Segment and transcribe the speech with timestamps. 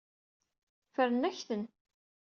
[0.89, 1.63] Ffren-ak-ten.